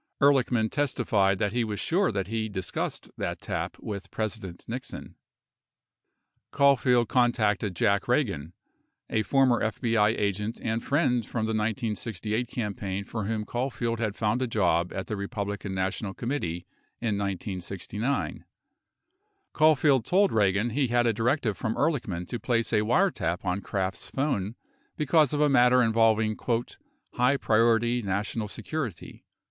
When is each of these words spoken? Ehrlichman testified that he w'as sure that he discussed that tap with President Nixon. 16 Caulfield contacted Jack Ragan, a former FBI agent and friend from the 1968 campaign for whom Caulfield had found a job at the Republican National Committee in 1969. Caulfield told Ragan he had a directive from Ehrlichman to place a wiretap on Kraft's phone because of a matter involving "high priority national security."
Ehrlichman 0.19 0.71
testified 0.71 1.37
that 1.37 1.53
he 1.53 1.61
w'as 1.63 1.77
sure 1.79 2.11
that 2.11 2.25
he 2.25 2.49
discussed 2.49 3.11
that 3.19 3.39
tap 3.39 3.77
with 3.79 4.09
President 4.09 4.65
Nixon. 4.67 5.13
16 6.49 6.49
Caulfield 6.49 7.07
contacted 7.07 7.75
Jack 7.75 8.05
Ragan, 8.07 8.53
a 9.11 9.21
former 9.21 9.61
FBI 9.61 10.17
agent 10.17 10.59
and 10.63 10.83
friend 10.83 11.23
from 11.23 11.45
the 11.45 11.51
1968 11.53 12.47
campaign 12.47 13.03
for 13.05 13.25
whom 13.25 13.45
Caulfield 13.45 13.99
had 13.99 14.15
found 14.15 14.41
a 14.41 14.47
job 14.47 14.91
at 14.91 15.05
the 15.05 15.15
Republican 15.15 15.75
National 15.75 16.15
Committee 16.15 16.65
in 16.99 17.15
1969. 17.15 18.43
Caulfield 19.53 20.03
told 20.03 20.31
Ragan 20.31 20.71
he 20.71 20.87
had 20.87 21.05
a 21.05 21.13
directive 21.13 21.55
from 21.55 21.75
Ehrlichman 21.75 22.27
to 22.29 22.39
place 22.39 22.73
a 22.73 22.81
wiretap 22.81 23.45
on 23.45 23.61
Kraft's 23.61 24.09
phone 24.09 24.55
because 24.97 25.31
of 25.31 25.41
a 25.41 25.47
matter 25.47 25.83
involving 25.83 26.35
"high 27.13 27.37
priority 27.37 28.01
national 28.01 28.47
security." 28.47 29.23